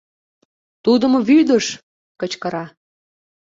Тудым 0.83 1.13
вӱдыш!— 1.27 1.65
кычкыра. 2.19 2.65